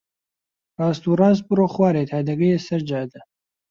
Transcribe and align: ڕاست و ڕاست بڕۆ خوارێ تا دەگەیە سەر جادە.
ڕاست 0.79 1.03
و 1.09 1.17
ڕاست 1.21 1.43
بڕۆ 1.49 1.67
خوارێ 1.73 2.03
تا 2.11 2.19
دەگەیە 2.29 2.59
سەر 2.67 2.81
جادە. 2.89 3.21